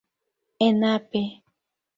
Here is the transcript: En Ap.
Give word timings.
En 0.67 0.83
Ap. 0.95 1.13